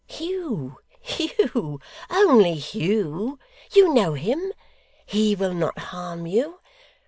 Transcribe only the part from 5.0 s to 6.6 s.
HE will not harm you.